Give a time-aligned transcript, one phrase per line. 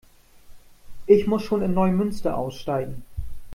[1.05, 3.03] Ich muss schon in Neumünster aussteigen